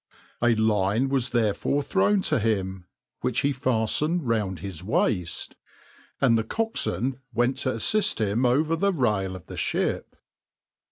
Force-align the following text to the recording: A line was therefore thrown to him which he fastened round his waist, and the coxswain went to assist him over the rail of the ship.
A 0.41 0.55
line 0.55 1.09
was 1.09 1.29
therefore 1.29 1.83
thrown 1.83 2.23
to 2.23 2.39
him 2.39 2.87
which 3.19 3.41
he 3.41 3.53
fastened 3.53 4.27
round 4.27 4.57
his 4.57 4.83
waist, 4.83 5.55
and 6.19 6.39
the 6.39 6.43
coxswain 6.43 7.19
went 7.35 7.57
to 7.57 7.73
assist 7.75 8.19
him 8.19 8.43
over 8.43 8.75
the 8.75 8.91
rail 8.91 9.35
of 9.35 9.45
the 9.45 9.57
ship. 9.57 10.15